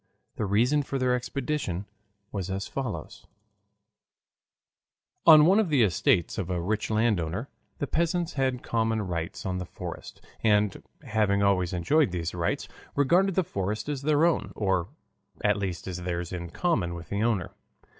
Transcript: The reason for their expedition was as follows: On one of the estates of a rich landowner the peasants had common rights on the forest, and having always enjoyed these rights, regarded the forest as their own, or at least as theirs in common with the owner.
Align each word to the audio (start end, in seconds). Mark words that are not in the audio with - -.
The 0.35 0.47
reason 0.47 0.81
for 0.81 0.97
their 0.97 1.13
expedition 1.13 1.85
was 2.31 2.49
as 2.49 2.65
follows: 2.65 3.27
On 5.27 5.45
one 5.45 5.59
of 5.59 5.69
the 5.69 5.83
estates 5.83 6.39
of 6.39 6.49
a 6.49 6.59
rich 6.59 6.89
landowner 6.89 7.49
the 7.77 7.85
peasants 7.85 8.33
had 8.33 8.63
common 8.63 9.03
rights 9.03 9.45
on 9.45 9.59
the 9.59 9.65
forest, 9.67 10.19
and 10.43 10.81
having 11.03 11.43
always 11.43 11.71
enjoyed 11.71 12.09
these 12.09 12.33
rights, 12.33 12.67
regarded 12.95 13.35
the 13.35 13.43
forest 13.43 13.87
as 13.87 14.01
their 14.01 14.25
own, 14.25 14.51
or 14.55 14.87
at 15.43 15.57
least 15.57 15.87
as 15.87 15.97
theirs 16.01 16.33
in 16.33 16.49
common 16.49 16.95
with 16.95 17.09
the 17.09 17.21
owner. 17.21 17.51